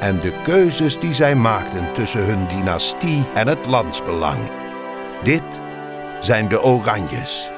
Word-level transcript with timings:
En 0.00 0.20
de 0.20 0.40
keuzes 0.42 0.98
die 0.98 1.14
zij 1.14 1.34
maakten 1.34 1.92
tussen 1.92 2.26
hun 2.26 2.48
dynastie 2.48 3.26
en 3.34 3.48
het 3.48 3.66
landsbelang. 3.66 4.38
Dit 5.22 5.42
zijn 6.20 6.48
de 6.48 6.62
Oranjes. 6.62 7.50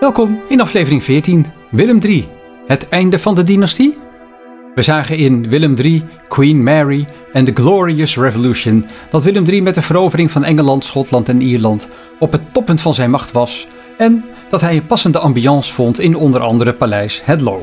Welkom 0.00 0.40
in 0.48 0.60
aflevering 0.60 1.04
14, 1.04 1.46
Willem 1.70 1.98
III, 1.98 2.28
het 2.66 2.88
einde 2.88 3.18
van 3.18 3.34
de 3.34 3.44
dynastie? 3.44 3.98
We 4.74 4.82
zagen 4.82 5.16
in 5.16 5.48
Willem 5.48 5.74
III, 5.76 6.04
Queen 6.28 6.62
Mary 6.62 7.06
en 7.32 7.44
The 7.44 7.52
Glorious 7.54 8.16
Revolution 8.16 8.86
dat 9.10 9.24
Willem 9.24 9.44
III 9.44 9.62
met 9.62 9.74
de 9.74 9.82
verovering 9.82 10.30
van 10.30 10.44
Engeland, 10.44 10.84
Schotland 10.84 11.28
en 11.28 11.40
Ierland 11.40 11.88
op 12.18 12.32
het 12.32 12.54
toppunt 12.54 12.80
van 12.80 12.94
zijn 12.94 13.10
macht 13.10 13.32
was 13.32 13.66
en 13.98 14.24
dat 14.48 14.60
hij 14.60 14.76
een 14.76 14.86
passende 14.86 15.18
ambiance 15.18 15.74
vond 15.74 16.00
in 16.00 16.16
onder 16.16 16.40
andere 16.40 16.74
paleis 16.74 17.22
Hedlow. 17.24 17.60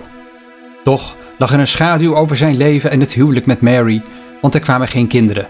Toch 0.84 1.16
lag 1.38 1.54
er 1.54 1.60
een 1.60 1.68
schaduw 1.68 2.16
over 2.16 2.38
zijn 2.38 2.58
leven 2.58 2.92
en 2.92 3.00
het 3.00 3.14
huwelijk 3.14 3.46
met 3.46 3.62
Mary, 3.62 4.02
want 4.42 4.54
er 4.56 4.60
kwamen 4.60 4.88
geen 4.88 5.08
kinderen. 5.08 5.48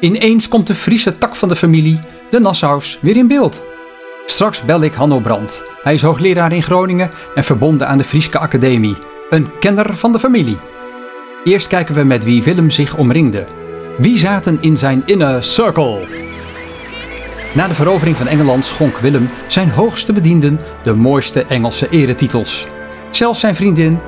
Ineens 0.00 0.48
komt 0.48 0.66
de 0.66 0.74
Friese 0.74 1.18
tak 1.18 1.36
van 1.36 1.48
de 1.48 1.56
familie, 1.56 2.00
de 2.30 2.40
Nassaus, 2.40 2.98
weer 3.00 3.16
in 3.16 3.28
beeld. 3.28 3.62
Straks 4.26 4.62
bel 4.62 4.82
ik 4.82 4.94
Hanno 4.94 5.18
Brandt. 5.18 5.62
Hij 5.82 5.94
is 5.94 6.02
hoogleraar 6.02 6.52
in 6.52 6.62
Groningen 6.62 7.10
en 7.34 7.44
verbonden 7.44 7.88
aan 7.88 7.98
de 7.98 8.04
Frieske 8.04 8.38
Academie. 8.38 8.96
Een 9.30 9.58
kenner 9.60 9.96
van 9.96 10.12
de 10.12 10.18
familie. 10.18 10.58
Eerst 11.44 11.66
kijken 11.66 11.94
we 11.94 12.02
met 12.02 12.24
wie 12.24 12.42
Willem 12.42 12.70
zich 12.70 12.96
omringde. 12.96 13.46
Wie 13.98 14.18
zaten 14.18 14.58
in 14.60 14.76
zijn 14.76 15.02
inner 15.04 15.42
circle? 15.42 16.06
Na 17.58 17.68
de 17.68 17.74
verovering 17.74 18.16
van 18.16 18.26
Engeland 18.26 18.64
schonk 18.64 18.98
Willem 18.98 19.28
zijn 19.46 19.70
hoogste 19.70 20.12
bedienden 20.12 20.58
de 20.82 20.94
mooiste 20.94 21.44
Engelse 21.44 21.88
eretitels. 21.88 22.66
Zelfs 23.10 23.40
zijn 23.40 23.54
vriendin, 23.54 23.98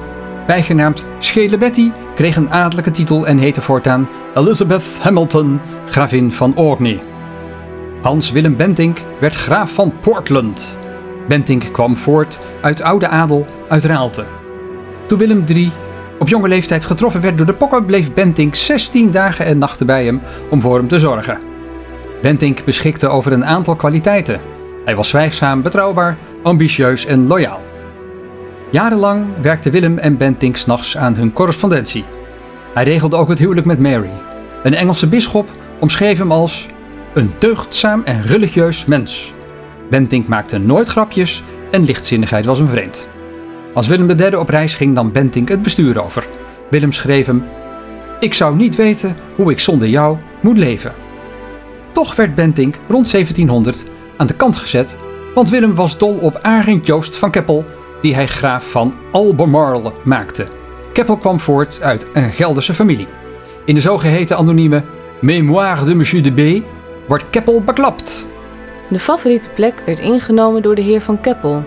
bijgenaamd 0.47 1.07
Schele 1.19 1.59
Betty, 1.59 1.91
kreeg 2.15 2.37
een 2.37 2.51
adellijke 2.51 2.91
titel 2.91 3.27
en 3.27 3.39
heette 3.39 3.61
voortaan 3.61 4.09
Elizabeth 4.35 4.85
Hamilton, 5.01 5.61
gravin 5.89 6.33
van 6.33 6.57
Orkney. 6.57 7.03
Hans 8.03 8.31
Willem 8.31 8.57
Bentinck 8.57 9.05
werd 9.21 9.35
graaf 9.35 9.75
van 9.75 9.93
Portland. 10.01 10.79
Bentinck 11.29 11.73
kwam 11.73 11.97
voort 11.97 12.41
uit 12.63 12.83
oude 12.83 13.09
adel 13.09 13.47
uit 13.69 13.85
Raalte. 13.85 14.25
Toen 15.07 15.19
Willem 15.19 15.45
III 15.47 15.73
op 16.19 16.29
jonge 16.29 16.49
leeftijd 16.49 16.85
getroffen 16.85 17.21
werd 17.21 17.37
door 17.37 17.47
de 17.47 17.55
pokken, 17.55 17.85
bleef 17.85 18.13
Bentinck 18.13 18.55
16 18.55 19.11
dagen 19.11 19.45
en 19.45 19.59
nachten 19.59 19.87
bij 19.87 20.05
hem 20.05 20.23
om 20.51 20.61
voor 20.61 20.77
hem 20.77 20.89
te 20.89 20.99
zorgen. 20.99 21.50
Bentinck 22.23 22.65
beschikte 22.65 23.09
over 23.09 23.33
een 23.33 23.45
aantal 23.45 23.77
kwaliteiten. 23.77 24.41
Hij 24.85 24.97
was 24.97 25.09
zwijgzaam, 25.09 25.63
betrouwbaar, 25.63 26.17
ambitieus 26.43 27.07
en 27.07 27.27
loyaal. 27.27 27.61
Jarenlang 28.71 29.27
werkten 29.41 29.73
Willem 29.73 29.99
en 29.99 30.17
Bentinck 30.17 30.57
s'nachts 30.57 30.97
aan 30.97 31.15
hun 31.15 31.33
correspondentie. 31.33 32.05
Hij 32.75 32.85
regelde 32.85 33.17
ook 33.17 33.29
het 33.29 33.39
huwelijk 33.39 33.67
met 33.67 33.79
Mary. 33.79 34.11
Een 34.63 34.75
Engelse 34.75 35.09
bisschop 35.09 35.49
omschreef 35.81 36.19
hem 36.19 36.33
als 36.33 36.67
een 37.15 37.33
deugdzaam 37.39 38.03
en 38.05 38.23
religieus 38.23 38.85
mens. 38.85 39.35
Bentinck 39.91 40.29
maakte 40.29 40.59
nooit 40.59 40.87
grapjes 40.87 41.43
en 41.71 41.85
lichtzinnigheid 41.85 42.45
was 42.45 42.59
hem 42.59 42.69
vreemd. 42.69 43.09
Als 43.75 43.87
Willem 43.87 44.11
III 44.11 44.37
op 44.37 44.49
reis 44.49 44.75
ging, 44.75 44.93
nam 44.93 45.13
Bentinck 45.13 45.49
het 45.49 45.63
bestuur 45.63 46.05
over. 46.05 46.29
Willem 46.71 46.93
schreef 46.93 47.27
hem: 47.27 47.45
Ik 48.21 48.35
zou 48.35 48.57
niet 48.57 48.77
weten 48.77 49.17
hoe 49.37 49.51
ik 49.51 49.59
zonder 49.59 49.89
jou 49.89 50.17
moet 50.41 50.59
leven. 50.59 50.93
Toch 51.93 52.17
werd 52.17 52.35
Bentinck 52.35 52.79
rond 52.89 53.11
1700 53.11 53.85
aan 54.17 54.27
de 54.27 54.35
kant 54.35 54.57
gezet, 54.57 54.97
want 55.35 55.49
Willem 55.49 55.75
was 55.75 55.99
dol 55.99 56.19
op 56.19 56.39
Arend 56.43 56.87
Joost 56.87 57.17
van 57.17 57.31
Keppel, 57.31 57.65
die 58.01 58.15
hij 58.15 58.27
graaf 58.27 58.71
van 58.71 58.95
Albemarle 59.13 59.93
maakte. 60.05 60.47
Keppel 60.93 61.17
kwam 61.17 61.41
voort 61.41 61.83
uit 61.83 62.07
een 62.13 62.31
Gelderse 62.31 62.75
familie. 62.75 63.07
In 63.65 63.75
de 63.75 63.81
zogeheten 63.81 64.37
anonieme 64.37 64.85
Mémoire 65.21 65.85
de 65.85 65.95
Monsieur 65.95 66.23
de 66.23 66.61
B 66.61 66.65
wordt 67.09 67.31
Keppel 67.31 67.63
beklapt. 67.63 68.27
De 68.89 69.01
favoriete 69.01 69.51
plek 69.51 69.83
werd 69.87 69.99
ingenomen 69.99 70.63
door 70.63 70.75
de 70.75 70.83
heer 70.83 71.01
van 71.01 71.21
Keppel. 71.21 71.65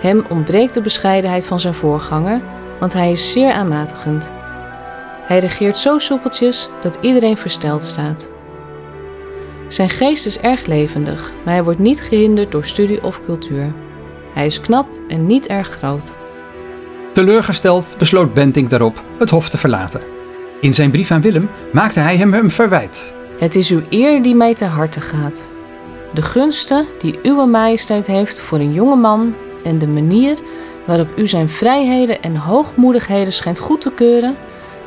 Hem 0.00 0.24
ontbreekt 0.28 0.74
de 0.74 0.80
bescheidenheid 0.80 1.46
van 1.46 1.60
zijn 1.60 1.74
voorganger, 1.74 2.40
want 2.80 2.92
hij 2.92 3.12
is 3.12 3.32
zeer 3.32 3.52
aanmatigend. 3.52 4.32
Hij 5.26 5.38
regeert 5.38 5.78
zo 5.78 5.98
soepeltjes 5.98 6.68
dat 6.82 6.98
iedereen 7.00 7.36
versteld 7.36 7.84
staat. 7.84 8.33
Zijn 9.74 9.90
geest 9.90 10.26
is 10.26 10.38
erg 10.38 10.66
levendig, 10.66 11.32
maar 11.44 11.54
hij 11.54 11.64
wordt 11.64 11.78
niet 11.78 12.00
gehinderd 12.00 12.52
door 12.52 12.64
studie 12.64 13.04
of 13.04 13.20
cultuur. 13.24 13.72
Hij 14.34 14.46
is 14.46 14.60
knap 14.60 14.86
en 15.08 15.26
niet 15.26 15.46
erg 15.46 15.68
groot. 15.68 16.14
Teleurgesteld 17.12 17.96
besloot 17.98 18.34
Bentinck 18.34 18.70
daarop 18.70 19.04
het 19.18 19.30
hof 19.30 19.48
te 19.48 19.58
verlaten. 19.58 20.00
In 20.60 20.74
zijn 20.74 20.90
brief 20.90 21.10
aan 21.10 21.20
Willem 21.20 21.48
maakte 21.72 22.00
hij 22.00 22.16
hem 22.16 22.34
een 22.34 22.50
verwijt. 22.50 23.14
Het 23.38 23.54
is 23.54 23.70
uw 23.70 23.82
eer 23.90 24.22
die 24.22 24.34
mij 24.34 24.54
ter 24.54 24.68
harte 24.68 25.00
gaat. 25.00 25.48
De 26.12 26.22
gunsten 26.22 26.86
die 26.98 27.18
uwe 27.22 27.46
majesteit 27.46 28.06
heeft 28.06 28.40
voor 28.40 28.58
een 28.58 28.72
jonge 28.72 28.96
man 28.96 29.34
en 29.64 29.78
de 29.78 29.88
manier 29.88 30.38
waarop 30.86 31.18
u 31.18 31.26
zijn 31.26 31.48
vrijheden 31.48 32.22
en 32.22 32.36
hoogmoedigheden 32.36 33.32
schijnt 33.32 33.58
goed 33.58 33.80
te 33.80 33.90
keuren, 33.90 34.36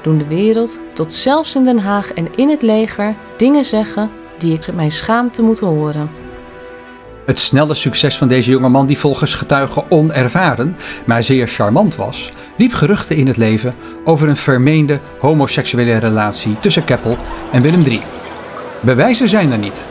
doen 0.01 0.17
de 0.17 0.27
wereld, 0.27 0.79
tot 0.93 1.13
zelfs 1.13 1.55
in 1.55 1.63
Den 1.63 1.79
Haag 1.79 2.13
en 2.13 2.35
in 2.35 2.49
het 2.49 2.61
leger, 2.61 3.15
dingen 3.37 3.63
zeggen 3.63 4.11
die 4.37 4.53
ik 4.53 4.73
mij 4.73 4.89
schaam 4.89 5.31
te 5.31 5.41
moeten 5.41 5.67
horen. 5.67 6.09
Het 7.25 7.37
snelle 7.37 7.73
succes 7.73 8.17
van 8.17 8.27
deze 8.27 8.51
jonge 8.51 8.69
man, 8.69 8.87
die 8.87 8.97
volgens 8.97 9.33
getuigen 9.33 9.91
onervaren, 9.91 10.77
maar 11.05 11.23
zeer 11.23 11.47
charmant 11.47 11.95
was, 11.95 12.31
riep 12.57 12.73
geruchten 12.73 13.15
in 13.15 13.27
het 13.27 13.37
leven 13.37 13.73
over 14.03 14.27
een 14.27 14.37
vermeende 14.37 14.99
homoseksuele 15.19 15.97
relatie 15.97 16.59
tussen 16.59 16.83
Keppel 16.83 17.17
en 17.51 17.61
Willem 17.61 17.83
III. 17.83 18.01
Bewijzen 18.81 19.27
zijn 19.27 19.51
er 19.51 19.57
niet. 19.57 19.87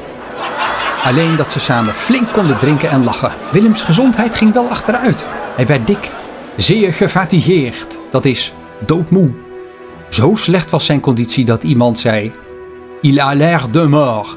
Alleen 1.05 1.37
dat 1.37 1.51
ze 1.51 1.61
samen 1.61 1.95
flink 1.95 2.33
konden 2.33 2.59
drinken 2.59 2.91
en 2.91 3.05
lachen. 3.05 3.33
Willems 3.53 3.83
gezondheid 3.83 4.35
ging 4.35 4.53
wel 4.53 4.69
achteruit. 4.69 5.27
Hij 5.57 5.67
werd 5.67 5.87
dik, 5.87 6.11
zeer 6.57 6.93
gefatigeerd, 6.93 8.01
dat 8.11 8.25
is 8.25 8.53
doodmoe. 8.87 9.31
Zo 10.09 10.35
slecht 10.35 10.71
was 10.71 10.85
zijn 10.85 11.01
conditie 11.01 11.45
dat 11.45 11.63
iemand 11.63 11.99
zei: 11.99 12.33
Il 13.01 13.21
a 13.21 13.35
l'air 13.35 13.71
de 13.71 13.89
mort. 13.89 14.37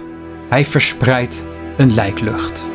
Hij 0.50 0.66
verspreidt 0.66 1.48
een 1.78 1.94
lijklucht. 1.94 2.66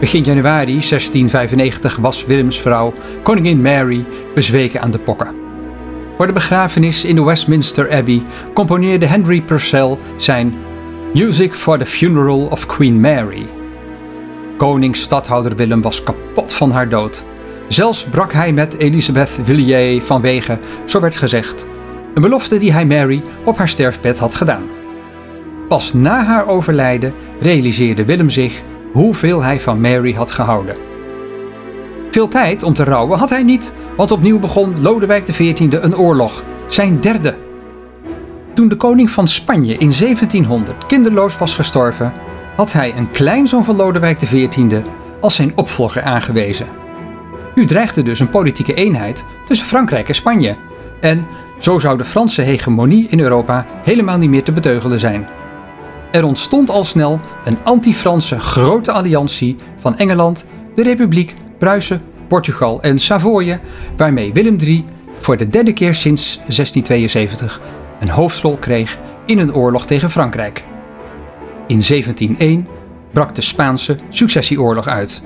Begin 0.00 0.22
januari 0.22 0.72
1695 0.72 1.96
was 1.96 2.24
Willems 2.24 2.60
vrouw, 2.60 2.92
koningin 3.22 3.62
Mary, 3.62 4.04
bezweken 4.34 4.80
aan 4.80 4.90
de 4.90 4.98
pokken. 4.98 5.34
Voor 6.16 6.26
de 6.26 6.32
begrafenis 6.32 7.04
in 7.04 7.14
de 7.14 7.24
Westminster 7.24 7.92
Abbey 7.92 8.22
componeerde 8.54 9.06
Henry 9.06 9.42
Purcell 9.42 9.98
zijn 10.16 10.54
Music 11.14 11.54
for 11.54 11.78
the 11.78 11.86
Funeral 11.86 12.46
of 12.46 12.66
Queen 12.66 13.00
Mary. 13.00 13.48
Koning-stadhouder 14.56 15.56
Willem 15.56 15.82
was 15.82 16.02
kapot 16.02 16.54
van 16.54 16.70
haar 16.70 16.88
dood. 16.88 17.24
Zelfs 17.68 18.04
brak 18.04 18.32
hij 18.32 18.52
met 18.52 18.74
Elisabeth 18.74 19.38
Villiers 19.42 20.04
vanwege, 20.04 20.58
zo 20.84 21.00
werd 21.00 21.16
gezegd, 21.16 21.66
een 22.14 22.22
belofte 22.22 22.58
die 22.58 22.72
hij 22.72 22.86
Mary 22.86 23.22
op 23.44 23.56
haar 23.56 23.68
sterfbed 23.68 24.18
had 24.18 24.34
gedaan. 24.34 24.62
Pas 25.68 25.92
na 25.92 26.24
haar 26.24 26.48
overlijden 26.48 27.14
realiseerde 27.40 28.04
Willem 28.04 28.30
zich 28.30 28.62
hoeveel 28.92 29.42
hij 29.42 29.60
van 29.60 29.80
Mary 29.80 30.12
had 30.12 30.30
gehouden. 30.30 30.76
Veel 32.10 32.28
tijd 32.28 32.62
om 32.62 32.74
te 32.74 32.84
rouwen 32.84 33.18
had 33.18 33.30
hij 33.30 33.42
niet, 33.42 33.72
want 33.96 34.10
opnieuw 34.10 34.38
begon 34.38 34.82
Lodewijk 34.82 35.24
XIV 35.24 35.60
een 35.70 35.96
oorlog, 35.96 36.44
zijn 36.66 37.00
derde. 37.00 37.36
Toen 38.54 38.68
de 38.68 38.76
koning 38.76 39.10
van 39.10 39.28
Spanje 39.28 39.72
in 39.72 39.92
1700 39.98 40.86
kinderloos 40.86 41.38
was 41.38 41.54
gestorven, 41.54 42.12
had 42.56 42.72
hij 42.72 42.96
een 42.96 43.10
kleinzoon 43.10 43.64
van 43.64 43.76
Lodewijk 43.76 44.18
XIV 44.18 44.80
als 45.20 45.34
zijn 45.34 45.52
opvolger 45.54 46.02
aangewezen. 46.02 46.66
Nu 47.54 47.64
dreigde 47.64 48.02
dus 48.02 48.20
een 48.20 48.30
politieke 48.30 48.74
eenheid 48.74 49.24
tussen 49.44 49.66
Frankrijk 49.66 50.08
en 50.08 50.14
Spanje. 50.14 50.56
En 51.00 51.26
zo 51.58 51.78
zou 51.78 51.98
de 51.98 52.04
Franse 52.04 52.42
hegemonie 52.42 53.06
in 53.08 53.20
Europa 53.20 53.66
helemaal 53.82 54.18
niet 54.18 54.30
meer 54.30 54.42
te 54.42 54.52
beteugelen 54.52 55.00
zijn. 55.00 55.28
Er 56.12 56.24
ontstond 56.24 56.70
al 56.70 56.84
snel 56.84 57.20
een 57.44 57.58
anti-Franse 57.64 58.40
grote 58.40 58.92
alliantie 58.92 59.56
van 59.76 59.96
Engeland, 59.96 60.46
de 60.74 60.82
Republiek, 60.82 61.34
Pruisen, 61.58 62.02
Portugal 62.28 62.82
en 62.82 62.98
Savoye, 62.98 63.60
waarmee 63.96 64.32
Willem 64.32 64.56
III 64.60 64.84
voor 65.18 65.36
de 65.36 65.48
derde 65.48 65.72
keer 65.72 65.94
sinds 65.94 66.36
1672 66.36 67.60
een 68.00 68.08
hoofdrol 68.08 68.56
kreeg 68.56 68.98
in 69.26 69.38
een 69.38 69.54
oorlog 69.54 69.86
tegen 69.86 70.10
Frankrijk. 70.10 70.64
In 71.66 71.80
1701 71.88 72.66
brak 73.12 73.34
de 73.34 73.40
Spaanse 73.40 73.96
successieoorlog 74.08 74.86
uit. 74.86 75.22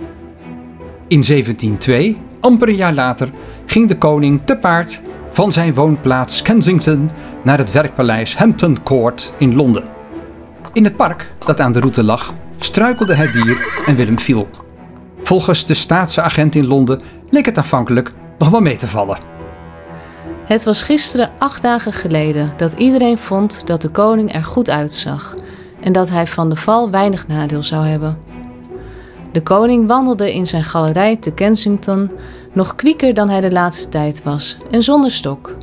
In 1.08 1.22
1702, 1.22 2.16
amper 2.40 2.68
een 2.68 2.76
jaar 2.76 2.94
later, 2.94 3.30
ging 3.66 3.88
de 3.88 3.98
koning 3.98 4.40
te 4.44 4.56
paard 4.56 5.02
van 5.34 5.52
zijn 5.52 5.74
woonplaats 5.74 6.42
Kensington 6.42 7.10
naar 7.44 7.58
het 7.58 7.72
werkpaleis 7.72 8.36
Hampton 8.36 8.82
Court 8.82 9.32
in 9.38 9.54
Londen. 9.54 9.84
In 10.72 10.84
het 10.84 10.96
park 10.96 11.32
dat 11.38 11.60
aan 11.60 11.72
de 11.72 11.80
route 11.80 12.04
lag, 12.04 12.34
struikelde 12.58 13.14
het 13.14 13.32
dier 13.32 13.82
en 13.86 13.96
Willem 13.96 14.18
viel. 14.18 14.48
Volgens 15.22 15.66
de 15.66 15.74
staatse 15.74 16.22
agent 16.22 16.54
in 16.54 16.66
Londen 16.66 17.00
leek 17.30 17.46
het 17.46 17.58
aanvankelijk 17.58 18.12
nog 18.38 18.48
wel 18.48 18.60
mee 18.60 18.76
te 18.76 18.88
vallen. 18.88 19.18
Het 20.44 20.64
was 20.64 20.82
gisteren 20.82 21.30
acht 21.38 21.62
dagen 21.62 21.92
geleden 21.92 22.52
dat 22.56 22.72
iedereen 22.72 23.18
vond 23.18 23.66
dat 23.66 23.82
de 23.82 23.88
koning 23.88 24.34
er 24.34 24.44
goed 24.44 24.70
uitzag 24.70 25.34
en 25.80 25.92
dat 25.92 26.10
hij 26.10 26.26
van 26.26 26.48
de 26.48 26.56
val 26.56 26.90
weinig 26.90 27.26
nadeel 27.26 27.62
zou 27.62 27.86
hebben. 27.86 28.14
De 29.32 29.42
koning 29.42 29.86
wandelde 29.86 30.34
in 30.34 30.46
zijn 30.46 30.64
galerij 30.64 31.16
te 31.16 31.32
Kensington 31.32 32.10
nog 32.54 32.74
kwieker 32.74 33.14
dan 33.14 33.28
hij 33.28 33.40
de 33.40 33.52
laatste 33.52 33.88
tijd 33.88 34.22
was 34.22 34.56
en 34.70 34.82
zonder 34.82 35.10
stok. 35.10 35.56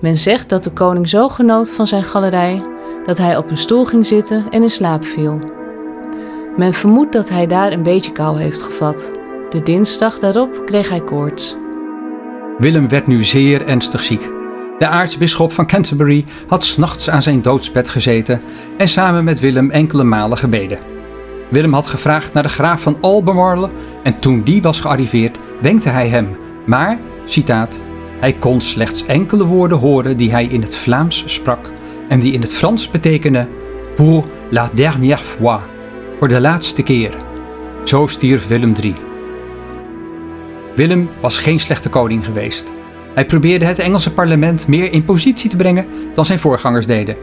Men 0.00 0.16
zegt 0.16 0.48
dat 0.48 0.64
de 0.64 0.70
koning 0.70 1.08
zo 1.08 1.28
genoot 1.28 1.70
van 1.70 1.86
zijn 1.86 2.04
galerij 2.04 2.60
dat 3.06 3.18
hij 3.18 3.36
op 3.36 3.50
een 3.50 3.58
stoel 3.58 3.84
ging 3.84 4.06
zitten 4.06 4.46
en 4.50 4.62
in 4.62 4.70
slaap 4.70 5.04
viel. 5.04 5.40
Men 6.56 6.74
vermoedt 6.74 7.12
dat 7.12 7.28
hij 7.28 7.46
daar 7.46 7.72
een 7.72 7.82
beetje 7.82 8.12
kou 8.12 8.40
heeft 8.40 8.62
gevat. 8.62 9.10
De 9.50 9.62
dinsdag 9.62 10.18
daarop 10.18 10.62
kreeg 10.64 10.88
hij 10.88 11.00
koorts. 11.00 11.56
Willem 12.58 12.88
werd 12.88 13.06
nu 13.06 13.22
zeer 13.22 13.66
ernstig 13.66 14.02
ziek. 14.02 14.30
De 14.78 14.86
aartsbisschop 14.86 15.52
van 15.52 15.66
Canterbury 15.66 16.24
had 16.46 16.64
s'nachts 16.64 17.10
aan 17.10 17.22
zijn 17.22 17.42
doodsbed 17.42 17.88
gezeten 17.88 18.42
en 18.78 18.88
samen 18.88 19.24
met 19.24 19.40
Willem 19.40 19.70
enkele 19.70 20.04
malen 20.04 20.38
gebeden. 20.38 20.95
Willem 21.48 21.72
had 21.72 21.86
gevraagd 21.86 22.32
naar 22.32 22.42
de 22.42 22.48
graaf 22.48 22.80
van 22.80 22.98
Albemarle 23.00 23.70
en 24.02 24.16
toen 24.16 24.42
die 24.42 24.62
was 24.62 24.80
gearriveerd, 24.80 25.38
wenkte 25.60 25.88
hij 25.88 26.08
hem. 26.08 26.36
Maar, 26.66 26.98
citaat, 27.24 27.80
hij 28.20 28.32
kon 28.32 28.60
slechts 28.60 29.06
enkele 29.06 29.46
woorden 29.46 29.78
horen 29.78 30.16
die 30.16 30.30
hij 30.30 30.44
in 30.44 30.62
het 30.62 30.76
Vlaams 30.76 31.22
sprak 31.26 31.70
en 32.08 32.20
die 32.20 32.32
in 32.32 32.40
het 32.40 32.54
Frans 32.54 32.90
betekenen 32.90 33.48
pour 33.96 34.24
la 34.50 34.70
dernière 34.72 35.22
fois, 35.22 35.62
voor 36.18 36.28
de 36.28 36.40
laatste 36.40 36.82
keer. 36.82 37.16
Zo 37.84 38.06
stierf 38.06 38.46
Willem 38.46 38.72
III. 38.82 38.94
Willem 40.74 41.10
was 41.20 41.38
geen 41.38 41.60
slechte 41.60 41.88
koning 41.88 42.24
geweest. 42.24 42.72
Hij 43.14 43.26
probeerde 43.26 43.64
het 43.64 43.78
Engelse 43.78 44.12
parlement 44.12 44.66
meer 44.68 44.92
in 44.92 45.04
positie 45.04 45.50
te 45.50 45.56
brengen 45.56 45.86
dan 46.14 46.24
zijn 46.24 46.38
voorgangers 46.38 46.86
deden. 46.86 47.16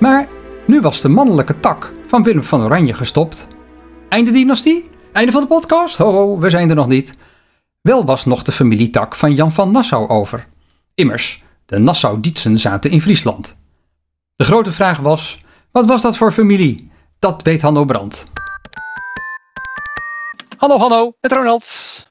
Maar 0.00 0.28
nu 0.68 0.80
was 0.80 1.00
de 1.00 1.08
mannelijke 1.08 1.60
tak 1.60 1.92
van 2.06 2.22
Willem 2.22 2.44
van 2.44 2.62
Oranje 2.62 2.94
gestopt. 2.94 3.46
Einde 4.08 4.30
dynastie? 4.30 4.90
Einde 5.12 5.32
van 5.32 5.40
de 5.40 5.46
podcast? 5.46 5.96
Ho, 5.96 6.12
ho, 6.12 6.38
we 6.38 6.50
zijn 6.50 6.68
er 6.70 6.76
nog 6.76 6.86
niet. 6.86 7.14
Wel 7.80 8.04
was 8.04 8.24
nog 8.24 8.42
de 8.42 8.52
familietak 8.52 9.14
van 9.14 9.34
Jan 9.34 9.52
van 9.52 9.70
Nassau 9.70 10.08
over. 10.08 10.46
Immers, 10.94 11.44
de 11.66 11.78
Nassau-Dietsen 11.78 12.56
zaten 12.56 12.90
in 12.90 13.02
Friesland. 13.02 13.58
De 14.36 14.44
grote 14.44 14.72
vraag 14.72 14.98
was, 14.98 15.42
wat 15.70 15.86
was 15.86 16.02
dat 16.02 16.16
voor 16.16 16.32
familie? 16.32 16.90
Dat 17.18 17.42
weet 17.42 17.62
Hanno 17.62 17.84
Brandt. 17.84 18.24
Hallo 20.56 20.78
Hanno, 20.78 21.12
met 21.20 21.32
Ronald. 21.32 22.06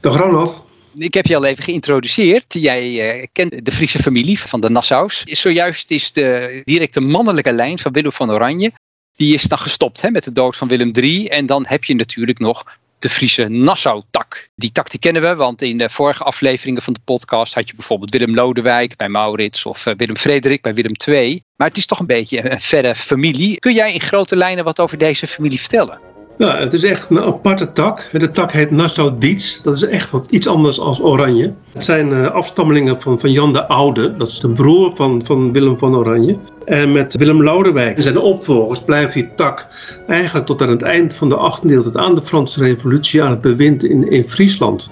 Dag 0.00 0.16
Ronald. 0.16 0.65
Ik 0.98 1.14
heb 1.14 1.26
je 1.26 1.36
al 1.36 1.44
even 1.44 1.64
geïntroduceerd. 1.64 2.54
Jij 2.54 3.16
uh, 3.18 3.26
kent 3.32 3.64
de 3.64 3.72
Friese 3.72 3.98
familie 3.98 4.40
van 4.40 4.60
de 4.60 4.70
Nassaus. 4.70 5.22
Zojuist 5.22 5.90
is 5.90 6.12
de 6.12 6.60
directe 6.64 7.00
mannelijke 7.00 7.52
lijn 7.52 7.78
van 7.78 7.92
Willem 7.92 8.12
van 8.12 8.30
Oranje. 8.30 8.72
Die 9.14 9.34
is 9.34 9.42
dan 9.42 9.58
gestopt 9.58 10.00
hè, 10.00 10.10
met 10.10 10.24
de 10.24 10.32
dood 10.32 10.56
van 10.56 10.68
Willem 10.68 10.90
III. 10.92 11.28
En 11.28 11.46
dan 11.46 11.64
heb 11.66 11.84
je 11.84 11.94
natuurlijk 11.94 12.38
nog 12.38 12.64
de 12.98 13.08
Friese 13.08 13.48
Nassau-tak. 13.48 14.48
Die 14.54 14.72
tak 14.72 14.90
die 14.90 15.00
kennen 15.00 15.22
we, 15.22 15.34
want 15.34 15.62
in 15.62 15.78
de 15.78 15.90
vorige 15.90 16.24
afleveringen 16.24 16.82
van 16.82 16.92
de 16.92 17.00
podcast 17.04 17.54
had 17.54 17.68
je 17.68 17.74
bijvoorbeeld 17.74 18.10
Willem 18.10 18.34
Lodewijk 18.34 18.96
bij 18.96 19.08
Maurits 19.08 19.66
of 19.66 19.86
uh, 19.86 19.94
Willem 19.96 20.16
Frederik 20.16 20.62
bij 20.62 20.74
Willem 20.74 20.94
II. 21.06 21.42
Maar 21.56 21.68
het 21.68 21.76
is 21.76 21.86
toch 21.86 21.98
een 21.98 22.06
beetje 22.06 22.52
een 22.52 22.60
verre 22.60 22.94
familie. 22.94 23.58
Kun 23.58 23.74
jij 23.74 23.92
in 23.92 24.00
grote 24.00 24.36
lijnen 24.36 24.64
wat 24.64 24.80
over 24.80 24.98
deze 24.98 25.26
familie 25.26 25.60
vertellen? 25.60 26.15
Ja, 26.38 26.58
het 26.58 26.72
is 26.72 26.84
echt 26.84 27.10
een 27.10 27.20
aparte 27.20 27.72
tak. 27.72 28.08
De 28.12 28.30
tak 28.30 28.52
heet 28.52 28.70
Nassau-Dietz. 28.70 29.60
Dat 29.62 29.74
is 29.74 29.82
echt 29.82 30.10
wat 30.10 30.30
iets 30.30 30.48
anders 30.48 30.80
als 30.80 31.02
Oranje. 31.02 31.52
Het 31.72 31.84
zijn 31.84 32.08
uh, 32.08 32.26
afstammelingen 32.26 33.00
van, 33.00 33.20
van 33.20 33.32
Jan 33.32 33.52
de 33.52 33.68
Oude. 33.68 34.16
Dat 34.16 34.28
is 34.28 34.38
de 34.38 34.48
broer 34.48 34.96
van, 34.96 35.24
van 35.24 35.52
Willem 35.52 35.78
van 35.78 35.96
Oranje. 35.96 36.38
En 36.64 36.92
met 36.92 37.16
Willem 37.16 37.42
Lodewijk 37.42 37.96
en 37.96 38.02
zijn 38.02 38.18
opvolgers 38.18 38.82
blijft 38.82 39.14
die 39.14 39.34
tak 39.34 39.66
eigenlijk 40.06 40.46
tot 40.46 40.62
aan 40.62 40.70
het 40.70 40.82
eind 40.82 41.14
van 41.14 41.28
de 41.28 41.52
18e 41.62 41.70
eeuw, 41.70 41.82
tot 41.82 41.96
aan 41.96 42.14
de 42.14 42.22
Franse 42.22 42.60
Revolutie, 42.60 43.22
aan 43.22 43.30
het 43.30 43.40
bewind 43.40 43.84
in, 43.84 44.10
in 44.10 44.28
Friesland. 44.28 44.90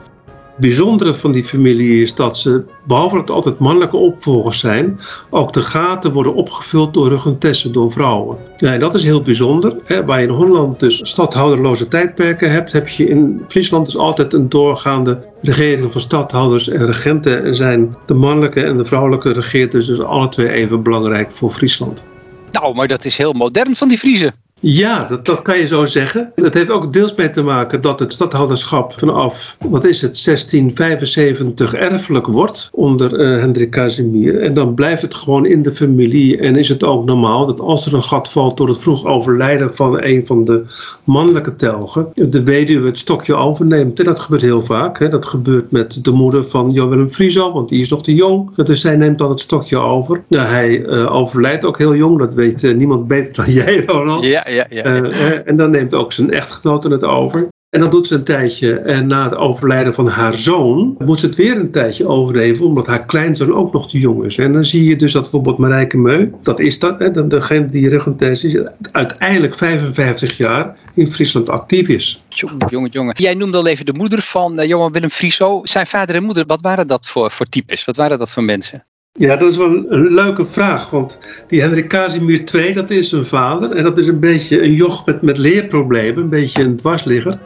Bijzondere 0.56 1.14
van 1.14 1.32
die 1.32 1.44
familie 1.44 2.02
is 2.02 2.14
dat 2.14 2.36
ze, 2.36 2.64
behalve 2.86 3.14
dat 3.14 3.28
het 3.28 3.36
altijd 3.36 3.58
mannelijke 3.58 3.96
opvolgers 3.96 4.58
zijn, 4.58 5.00
ook 5.30 5.52
de 5.52 5.62
gaten 5.62 6.12
worden 6.12 6.34
opgevuld 6.34 6.94
door 6.94 7.08
regentessen, 7.08 7.72
door 7.72 7.92
vrouwen. 7.92 8.38
Ja, 8.56 8.78
dat 8.78 8.94
is 8.94 9.04
heel 9.04 9.22
bijzonder. 9.22 9.76
Hè. 9.84 10.04
Waar 10.04 10.20
je 10.20 10.26
in 10.26 10.32
Holland 10.32 10.80
dus 10.80 11.00
stadhouderloze 11.02 11.88
tijdperken 11.88 12.50
hebt, 12.50 12.72
heb 12.72 12.88
je 12.88 13.08
in 13.08 13.44
Friesland 13.48 13.86
dus 13.86 13.96
altijd 13.96 14.32
een 14.32 14.48
doorgaande 14.48 15.20
regering 15.40 15.92
van 15.92 16.00
stadhouders 16.00 16.68
en 16.68 16.86
regenten. 16.86 17.44
En 17.44 17.54
zijn 17.54 17.96
de 18.06 18.14
mannelijke 18.14 18.62
en 18.62 18.76
de 18.76 18.84
vrouwelijke 18.84 19.32
regeerders 19.32 19.86
dus 19.86 20.00
alle 20.00 20.28
twee 20.28 20.48
even 20.48 20.82
belangrijk 20.82 21.32
voor 21.32 21.50
Friesland. 21.50 22.04
Nou, 22.50 22.74
maar 22.74 22.88
dat 22.88 23.04
is 23.04 23.16
heel 23.16 23.32
modern 23.32 23.74
van 23.74 23.88
die 23.88 23.98
Friezen. 23.98 24.43
Ja, 24.66 25.04
dat, 25.04 25.24
dat 25.24 25.42
kan 25.42 25.58
je 25.58 25.66
zo 25.66 25.86
zeggen. 25.86 26.32
Het 26.34 26.54
heeft 26.54 26.70
ook 26.70 26.92
deels 26.92 27.14
mee 27.14 27.30
te 27.30 27.42
maken 27.42 27.80
dat 27.80 28.00
het 28.00 28.12
stadhouderschap 28.12 28.98
vanaf, 28.98 29.56
wat 29.58 29.84
is 29.84 30.00
het, 30.00 30.24
1675 30.24 31.74
erfelijk 31.74 32.26
wordt 32.26 32.68
onder 32.72 33.20
uh, 33.20 33.40
Hendrik 33.40 33.70
Casimir. 33.70 34.40
En 34.40 34.54
dan 34.54 34.74
blijft 34.74 35.02
het 35.02 35.14
gewoon 35.14 35.46
in 35.46 35.62
de 35.62 35.72
familie 35.72 36.38
en 36.38 36.56
is 36.56 36.68
het 36.68 36.84
ook 36.84 37.04
normaal 37.04 37.46
dat 37.46 37.60
als 37.60 37.86
er 37.86 37.94
een 37.94 38.02
gat 38.02 38.32
valt 38.32 38.56
door 38.56 38.68
het 38.68 38.78
vroeg 38.78 39.06
overlijden 39.06 39.74
van 39.74 40.02
een 40.02 40.26
van 40.26 40.44
de 40.44 40.62
mannelijke 41.04 41.56
telgen, 41.56 42.08
de 42.14 42.42
weduwe 42.42 42.86
het 42.86 42.98
stokje 42.98 43.34
overneemt. 43.34 43.98
En 43.98 44.04
dat 44.04 44.20
gebeurt 44.20 44.42
heel 44.42 44.62
vaak. 44.62 44.98
Hè. 44.98 45.08
Dat 45.08 45.26
gebeurt 45.26 45.70
met 45.70 46.04
de 46.04 46.10
moeder 46.10 46.48
van 46.48 46.72
Jo 46.72 46.88
Willem 46.88 47.12
Frieso, 47.12 47.52
want 47.52 47.68
die 47.68 47.80
is 47.80 47.88
nog 47.88 48.02
te 48.02 48.14
jong. 48.14 48.54
Dus 48.54 48.80
zij 48.80 48.96
neemt 48.96 49.18
dan 49.18 49.30
het 49.30 49.40
stokje 49.40 49.78
over. 49.78 50.22
Nou, 50.28 50.48
hij 50.48 50.78
uh, 50.78 51.14
overlijdt 51.14 51.64
ook 51.64 51.78
heel 51.78 51.94
jong, 51.94 52.18
dat 52.18 52.34
weet 52.34 52.62
uh, 52.62 52.74
niemand 52.74 53.08
beter 53.08 53.32
dan 53.44 53.54
jij, 53.54 53.84
Ronald. 53.86 54.24
Ja, 54.24 54.42
ja. 54.54 54.66
Uh, 54.70 55.48
en 55.48 55.56
dan 55.56 55.70
neemt 55.70 55.94
ook 55.94 56.12
zijn 56.12 56.30
echtgenote 56.30 56.88
het 56.88 57.04
over. 57.04 57.48
En 57.74 57.80
dan 57.80 57.90
doet 57.90 58.06
ze 58.06 58.14
een 58.14 58.24
tijdje, 58.24 58.78
en 58.78 59.06
na 59.06 59.24
het 59.24 59.34
overlijden 59.34 59.94
van 59.94 60.06
haar 60.06 60.34
zoon, 60.34 60.96
moet 60.98 61.20
ze 61.20 61.26
het 61.26 61.36
weer 61.36 61.56
een 61.56 61.70
tijdje 61.70 62.06
overleven, 62.06 62.66
omdat 62.66 62.86
haar 62.86 63.04
kleinzoon 63.04 63.54
ook 63.54 63.72
nog 63.72 63.90
te 63.90 63.98
jong 63.98 64.24
is. 64.24 64.38
En 64.38 64.52
dan 64.52 64.64
zie 64.64 64.84
je 64.84 64.96
dus 64.96 65.12
dat 65.12 65.22
bijvoorbeeld 65.22 65.58
Marijke 65.58 65.98
Meu, 65.98 66.32
dat 66.42 66.60
is 66.60 66.78
dat, 66.78 66.98
hè, 66.98 67.26
degene 67.26 67.66
die 67.66 67.88
Ruggenthijs 67.88 68.44
is, 68.44 68.58
uiteindelijk 68.92 69.54
55 69.54 70.36
jaar 70.36 70.76
in 70.94 71.08
Friesland 71.08 71.48
actief 71.48 71.88
is. 71.88 72.22
Jongen, 72.28 72.66
jongen, 72.68 72.90
jongen. 72.90 73.14
Jij 73.16 73.34
noemde 73.34 73.58
al 73.58 73.66
even 73.66 73.86
de 73.86 73.92
moeder 73.92 74.22
van 74.22 74.60
uh, 74.60 74.66
Johan 74.66 74.92
Willem 74.92 75.10
Frieso. 75.10 75.60
Zijn 75.62 75.86
vader 75.86 76.16
en 76.16 76.24
moeder, 76.24 76.44
wat 76.46 76.60
waren 76.60 76.86
dat 76.86 77.06
voor, 77.06 77.30
voor 77.30 77.46
types? 77.46 77.84
Wat 77.84 77.96
waren 77.96 78.18
dat 78.18 78.32
voor 78.32 78.44
mensen? 78.44 78.84
Ja, 79.18 79.36
dat 79.36 79.50
is 79.50 79.56
wel 79.56 79.84
een 79.88 80.14
leuke 80.14 80.46
vraag, 80.46 80.90
want 80.90 81.18
die 81.46 81.60
Hendrik 81.60 81.88
Casimir 81.88 82.42
II, 82.54 82.72
dat 82.72 82.90
is 82.90 83.08
zijn 83.08 83.26
vader. 83.26 83.72
En 83.72 83.82
dat 83.82 83.98
is 83.98 84.06
een 84.06 84.20
beetje 84.20 84.62
een 84.62 84.72
joch 84.72 85.06
met, 85.06 85.22
met 85.22 85.38
leerproblemen, 85.38 86.22
een 86.22 86.28
beetje 86.28 86.62
een 86.62 86.76
dwarsligger. 86.76 87.38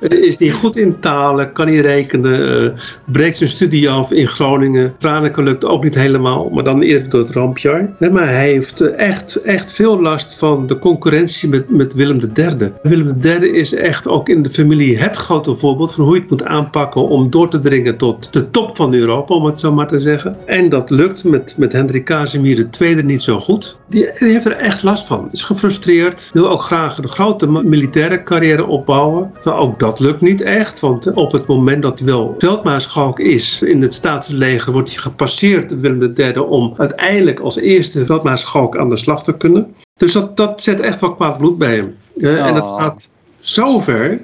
is 0.00 0.36
niet 0.36 0.52
goed 0.52 0.76
in 0.76 1.00
talen, 1.00 1.52
kan 1.52 1.66
niet 1.66 1.80
rekenen, 1.80 2.64
uh, 2.64 2.70
breekt 3.04 3.36
zijn 3.36 3.50
studie 3.50 3.90
af 3.90 4.12
in 4.12 4.26
Groningen. 4.26 4.94
Franeker 4.98 5.42
lukt 5.42 5.64
ook 5.64 5.82
niet 5.82 5.94
helemaal, 5.94 6.48
maar 6.48 6.64
dan 6.64 6.82
eerder 6.82 7.08
door 7.08 7.20
het 7.20 7.30
rampjaar. 7.30 7.94
Nee, 7.98 8.10
maar 8.10 8.28
hij 8.28 8.50
heeft 8.50 8.80
echt, 8.80 9.36
echt 9.36 9.72
veel 9.72 10.00
last 10.00 10.38
van 10.38 10.66
de 10.66 10.78
concurrentie 10.78 11.48
met, 11.48 11.70
met 11.70 11.94
Willem 11.94 12.18
III. 12.34 12.72
Willem 12.82 13.16
III 13.22 13.50
is 13.52 13.74
echt 13.74 14.08
ook 14.08 14.28
in 14.28 14.42
de 14.42 14.50
familie 14.50 14.98
het 14.98 15.16
grote 15.16 15.56
voorbeeld 15.56 15.94
van 15.94 16.04
hoe 16.04 16.14
je 16.14 16.20
het 16.20 16.30
moet 16.30 16.44
aanpakken 16.44 17.08
om 17.08 17.30
door 17.30 17.50
te 17.50 17.60
dringen 17.60 17.96
tot 17.96 18.32
de 18.32 18.50
top 18.50 18.76
van 18.76 18.94
Europa, 18.94 19.34
om 19.34 19.44
het 19.44 19.60
zo 19.60 19.72
maar 19.72 19.88
te 19.88 20.00
zeggen. 20.00 20.36
En 20.46 20.68
dat 20.68 20.90
lukt 20.90 21.05
met, 21.24 21.54
met 21.56 21.72
Hendrik 21.72 22.04
Casimir 22.04 22.56
de 22.56 22.70
tweede 22.70 23.02
niet 23.02 23.22
zo 23.22 23.40
goed. 23.40 23.78
Die, 23.88 24.10
die, 24.18 24.32
heeft 24.32 24.44
er 24.44 24.52
echt 24.52 24.82
last 24.82 25.06
van. 25.06 25.28
Is 25.32 25.42
gefrustreerd. 25.42 26.30
Wil 26.32 26.50
ook 26.50 26.62
graag 26.62 26.98
een 26.98 27.08
grote 27.08 27.46
militaire 27.46 28.22
carrière 28.22 28.64
opbouwen. 28.64 29.32
Maar 29.44 29.56
ook 29.56 29.78
dat 29.78 30.00
lukt 30.00 30.20
niet 30.20 30.40
echt. 30.40 30.80
Want 30.80 31.12
op 31.12 31.32
het 31.32 31.46
moment 31.46 31.82
dat 31.82 31.98
hij 31.98 32.08
wel 32.08 32.34
veldmaarschalk 32.38 33.20
is 33.20 33.62
in 33.62 33.82
het 33.82 33.94
staatsleger, 33.94 34.72
wordt 34.72 34.90
hij 34.92 34.98
gepasseerd 34.98 35.80
Willem 35.80 36.12
III 36.16 36.38
om 36.38 36.74
uiteindelijk 36.76 37.40
als 37.40 37.56
eerste 37.56 38.06
veldmaarschalk 38.06 38.76
aan 38.76 38.88
de 38.88 38.96
slag 38.96 39.24
te 39.24 39.36
kunnen. 39.36 39.74
Dus 39.96 40.12
dat, 40.12 40.36
dat 40.36 40.62
zet 40.62 40.80
echt 40.80 41.00
wel 41.00 41.14
kwaad 41.14 41.38
bloed 41.38 41.58
bij 41.58 41.74
hem. 41.74 41.96
Oh. 42.16 42.46
En 42.46 42.54
dat 42.54 42.66
gaat 42.66 43.10
zo 43.40 43.78
ver 43.78 44.20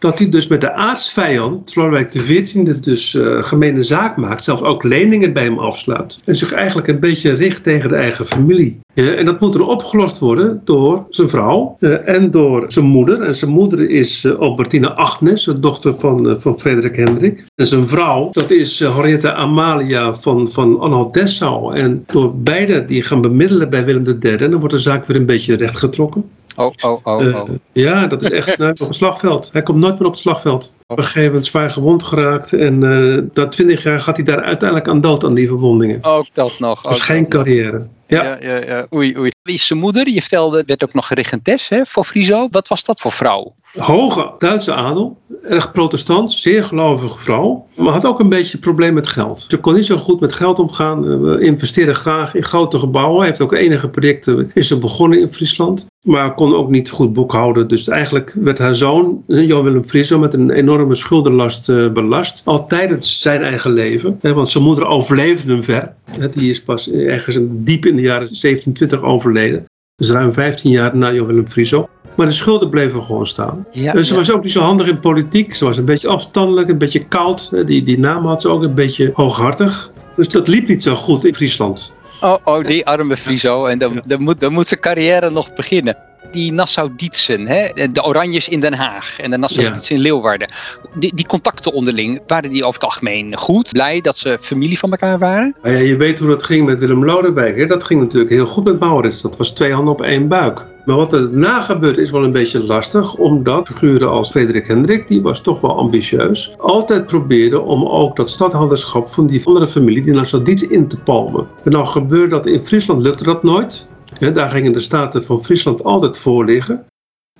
dat 0.00 0.18
hij 0.18 0.28
dus 0.28 0.46
met 0.46 0.60
de 0.60 0.72
aartsvijand, 0.72 1.76
Lodewijk 1.76 2.08
XIV, 2.08 2.64
dus 2.80 3.14
uh, 3.14 3.42
gemene 3.42 3.82
zaak 3.82 4.16
maakt, 4.16 4.44
zelfs 4.44 4.62
ook 4.62 4.82
leningen 4.82 5.32
bij 5.32 5.44
hem 5.44 5.58
afsluit. 5.58 6.18
En 6.24 6.36
zich 6.36 6.52
eigenlijk 6.52 6.88
een 6.88 7.00
beetje 7.00 7.32
richt 7.32 7.62
tegen 7.62 7.88
de 7.88 7.94
eigen 7.94 8.26
familie. 8.26 8.80
En 8.94 9.24
dat 9.24 9.40
moet 9.40 9.54
er 9.54 9.66
opgelost 9.66 10.18
worden 10.18 10.60
door 10.64 11.06
zijn 11.10 11.28
vrouw 11.28 11.76
uh, 11.80 12.08
en 12.08 12.30
door 12.30 12.64
zijn 12.66 12.84
moeder. 12.84 13.20
En 13.20 13.34
zijn 13.34 13.50
moeder 13.50 13.90
is 13.90 14.24
uh, 14.24 14.38
Albertina 14.38 14.94
Agnes, 14.94 15.44
de 15.44 15.60
dochter 15.60 15.98
van, 15.98 16.40
van 16.40 16.60
Frederik 16.60 16.96
Hendrik. 16.96 17.44
En 17.54 17.66
zijn 17.66 17.88
vrouw, 17.88 18.30
dat 18.30 18.50
is 18.50 18.78
Henriette 18.78 19.32
Amalia 19.32 20.14
van, 20.14 20.50
van 20.52 20.80
Anhalt-Dessau. 20.80 21.76
En 21.76 22.04
door 22.06 22.34
beide 22.36 22.84
die 22.84 23.02
gaan 23.02 23.20
bemiddelen 23.20 23.70
bij 23.70 23.84
Willem 23.84 24.18
III, 24.20 24.36
dan 24.36 24.58
wordt 24.58 24.74
de 24.74 24.80
zaak 24.80 25.06
weer 25.06 25.16
een 25.16 25.26
beetje 25.26 25.56
rechtgetrokken. 25.56 26.24
Oh, 26.56 26.72
oh, 26.80 26.98
oh, 27.02 27.16
oh. 27.16 27.22
Uh, 27.22 27.42
ja, 27.72 28.06
dat 28.06 28.22
is 28.22 28.30
echt 28.30 28.58
nou, 28.58 28.70
op 28.70 28.78
het 28.78 28.96
slagveld. 28.96 29.48
Hij 29.52 29.62
komt 29.62 29.78
nooit 29.78 29.98
meer 29.98 30.06
op 30.06 30.12
het 30.12 30.20
slagveld. 30.20 30.72
Op 30.86 30.98
een 30.98 31.04
gegeven 31.04 31.28
moment 31.28 31.46
zwaar 31.46 31.70
gewond 31.70 32.02
geraakt. 32.02 32.52
En 32.52 32.82
uh, 32.82 33.22
dat 33.32 33.52
20 33.52 33.82
jaar 33.82 34.00
gaat 34.00 34.16
hij 34.16 34.24
daar 34.24 34.42
uiteindelijk 34.42 34.88
aan 34.88 35.00
dood 35.00 35.24
aan 35.24 35.34
die 35.34 35.48
verwondingen. 35.48 36.04
Ook 36.04 36.34
dat 36.34 36.58
nog. 36.58 36.82
Dat 36.82 36.92
is 36.92 37.00
geen 37.00 37.28
carrière. 37.28 37.86
Ja. 38.06 38.22
Ja, 38.22 38.38
ja, 38.40 38.64
ja. 38.64 38.86
Oei, 38.94 39.18
oei. 39.18 39.30
Wie 39.42 39.54
is 39.54 39.66
zijn 39.66 39.78
moeder? 39.78 40.08
Je 40.08 40.20
vertelde, 40.20 40.62
werd 40.66 40.84
ook 40.84 40.94
nog 40.94 41.08
regentes 41.08 41.68
hè, 41.68 41.82
voor 41.86 42.04
Friso. 42.04 42.48
Wat 42.50 42.68
was 42.68 42.84
dat 42.84 43.00
voor 43.00 43.12
vrouw? 43.12 43.54
Hoge 43.78 44.32
Duitse 44.38 44.74
adel, 44.74 45.18
erg 45.42 45.72
protestant, 45.72 46.32
zeer 46.32 46.64
gelovige 46.64 47.18
vrouw. 47.18 47.66
Maar 47.76 47.92
had 47.92 48.04
ook 48.04 48.20
een 48.20 48.28
beetje 48.28 48.58
probleem 48.58 48.94
met 48.94 49.06
geld. 49.06 49.44
Ze 49.48 49.58
kon 49.58 49.74
niet 49.74 49.86
zo 49.86 49.96
goed 49.96 50.20
met 50.20 50.32
geld 50.32 50.58
omgaan. 50.58 51.22
We 51.22 51.40
investeerden 51.40 51.94
graag 51.94 52.34
in 52.34 52.42
grote 52.42 52.78
gebouwen. 52.78 53.24
Heeft 53.26 53.40
ook 53.40 53.52
enige 53.52 53.88
projecten 53.88 54.50
is 54.54 54.68
ze 54.68 54.78
begonnen 54.78 55.20
in 55.20 55.32
Friesland. 55.32 55.86
Maar 56.00 56.34
kon 56.34 56.54
ook 56.54 56.70
niet 56.70 56.90
goed 56.90 57.12
boekhouden. 57.12 57.68
Dus 57.68 57.88
eigenlijk 57.88 58.36
werd 58.40 58.58
haar 58.58 58.74
zoon, 58.74 59.22
Jan 59.26 59.64
Willem 59.64 59.84
Friso, 59.84 60.18
met 60.18 60.34
een 60.34 60.50
enorme 60.50 60.94
schuldenlast 60.94 61.66
belast. 61.66 62.42
Al 62.44 62.66
tijdens 62.66 63.20
zijn 63.20 63.42
eigen 63.42 63.72
leven. 63.72 64.18
Want 64.20 64.50
zijn 64.50 64.64
moeder 64.64 64.86
overleefde 64.86 65.52
hem 65.52 65.64
ver. 65.64 65.94
Die 66.30 66.50
is 66.50 66.62
pas 66.62 66.90
ergens 66.90 67.38
diep 67.40 67.86
in 67.86 67.96
de 67.96 68.02
jaren 68.02 68.26
1720 68.26 69.02
overleden. 69.02 69.64
Dus 69.96 70.10
ruim 70.10 70.32
15 70.32 70.70
jaar 70.70 70.96
na 70.96 71.12
Jan 71.12 71.26
Willem 71.26 71.48
Friso. 71.48 71.88
Maar 72.16 72.26
de 72.26 72.32
schulden 72.32 72.70
bleven 72.70 73.02
gewoon 73.02 73.26
staan. 73.26 73.66
Ja, 73.70 73.92
dus 73.92 74.06
ze 74.06 74.12
ja. 74.12 74.18
was 74.18 74.32
ook 74.32 74.42
niet 74.42 74.52
zo 74.52 74.60
handig 74.60 74.88
in 74.88 75.00
politiek. 75.00 75.54
Ze 75.54 75.64
was 75.64 75.76
een 75.76 75.84
beetje 75.84 76.08
afstandelijk, 76.08 76.68
een 76.68 76.78
beetje 76.78 77.04
koud. 77.04 77.66
Die, 77.66 77.82
die 77.82 77.98
naam 77.98 78.26
had 78.26 78.42
ze 78.42 78.48
ook 78.48 78.62
een 78.62 78.74
beetje 78.74 79.10
hooghartig. 79.14 79.92
Dus 80.16 80.28
dat 80.28 80.48
liep 80.48 80.68
niet 80.68 80.82
zo 80.82 80.94
goed 80.94 81.24
in 81.24 81.34
Friesland. 81.34 81.94
Oh, 82.20 82.36
oh 82.44 82.64
die 82.66 82.86
arme 82.86 83.16
Friso. 83.16 83.66
En 83.66 83.78
dan, 83.78 84.02
dan, 84.04 84.22
moet, 84.22 84.40
dan 84.40 84.52
moet 84.52 84.66
zijn 84.66 84.80
carrière 84.80 85.30
nog 85.30 85.54
beginnen. 85.54 85.96
Die 86.32 86.52
Nassau-Dietsen, 86.52 87.44
de 87.92 88.02
Oranjes 88.02 88.48
in 88.48 88.60
Den 88.60 88.74
Haag 88.74 89.18
en 89.20 89.30
de 89.30 89.36
Nassau-Dietsen 89.36 89.96
in 89.96 90.02
Leeuwarden. 90.02 90.48
Die, 90.94 91.14
die, 91.14 91.26
contacten 91.26 91.72
onderling, 91.72 92.20
waren 92.26 92.50
die 92.50 92.64
over 92.64 92.74
het 92.74 92.84
algemeen 92.84 93.36
goed? 93.36 93.72
Blij 93.72 94.00
dat 94.00 94.16
ze 94.16 94.38
familie 94.40 94.78
van 94.78 94.90
elkaar 94.90 95.18
waren? 95.18 95.54
Ja, 95.62 95.70
je 95.70 95.96
weet 95.96 96.18
hoe 96.18 96.28
dat 96.28 96.42
ging 96.42 96.66
met 96.66 96.78
Willem 96.78 97.04
Lodewijk. 97.04 97.56
Hè? 97.56 97.66
Dat 97.66 97.84
ging 97.84 98.00
natuurlijk 98.00 98.30
heel 98.30 98.46
goed 98.46 98.64
met 98.64 98.78
Maurits. 98.78 99.22
Dat 99.22 99.36
was 99.36 99.50
twee 99.50 99.72
handen 99.72 99.92
op 99.92 100.02
één 100.02 100.28
buik. 100.28 100.64
Maar 100.84 100.96
wat 100.96 101.12
er 101.12 101.28
na 101.30 101.60
gebeurt 101.60 101.98
is 101.98 102.10
wel 102.10 102.24
een 102.24 102.32
beetje 102.32 102.62
lastig, 102.62 103.14
omdat 103.14 103.66
figuren 103.66 104.08
als 104.08 104.30
Frederik 104.30 104.66
Hendrik, 104.66 105.08
die 105.08 105.22
was 105.22 105.40
toch 105.40 105.60
wel 105.60 105.76
ambitieus, 105.76 106.54
altijd 106.58 107.06
probeerde 107.06 107.60
om 107.60 107.86
ook 107.86 108.16
dat 108.16 108.30
stadhouderschap 108.30 109.12
van 109.12 109.26
die 109.26 109.46
andere 109.46 109.68
familie, 109.68 110.02
die 110.02 110.14
Nassau-Dietz, 110.14 110.62
in 110.62 110.88
te 110.88 110.96
palmen. 110.96 111.46
En 111.64 111.72
nou 111.72 111.86
gebeurde 111.86 112.30
dat 112.30 112.46
in 112.46 112.64
Friesland, 112.64 113.02
lukte 113.02 113.24
dat 113.24 113.42
nooit. 113.42 113.86
Daar 114.18 114.50
gingen 114.50 114.72
de 114.72 114.80
staten 114.80 115.24
van 115.24 115.44
Friesland 115.44 115.84
altijd 115.84 116.18
voor 116.18 116.44
liggen. 116.44 116.86